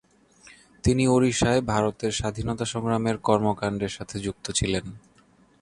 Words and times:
তিনি 0.83 1.03
ওড়িশায় 1.07 1.61
ভারতের 1.63 2.11
স্বাধীনতা 2.11 2.65
সংগ্রামের 2.65 3.17
কর্মকান্ডের 3.19 3.91
সাথে 3.91 4.15
যুক্ত 4.19 4.45
ছিলেন। 4.51 4.85